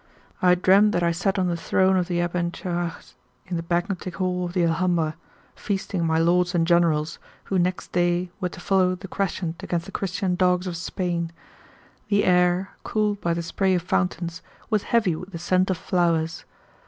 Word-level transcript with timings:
I 0.41 0.55
dreamed 0.55 0.93
that 0.95 1.03
I 1.03 1.11
sat 1.11 1.37
on 1.37 1.47
the 1.47 1.55
throne 1.55 1.95
of 1.95 2.07
the 2.07 2.21
Abencerrages 2.21 3.13
in 3.45 3.55
the 3.55 3.61
banqueting 3.61 4.13
hall 4.13 4.45
of 4.45 4.53
the 4.53 4.63
Alhambra, 4.63 5.15
feasting 5.53 6.07
my 6.07 6.17
lords 6.17 6.55
and 6.55 6.65
generals, 6.65 7.19
who 7.43 7.59
next 7.59 7.91
day 7.91 8.31
were 8.39 8.49
to 8.49 8.59
follow 8.59 8.95
the 8.95 9.07
crescent 9.07 9.61
against 9.61 9.85
the 9.85 9.91
Christian 9.91 10.33
dogs 10.33 10.65
of 10.65 10.75
Spain. 10.75 11.31
The 12.07 12.25
air, 12.25 12.71
cooled 12.83 13.21
by 13.21 13.35
the 13.35 13.43
spray 13.43 13.75
of 13.75 13.83
fountains, 13.83 14.41
was 14.71 14.81
heavy 14.89 15.15
with 15.15 15.33
the 15.33 15.37
scent 15.37 15.69
of 15.69 15.77
flowers. 15.77 16.45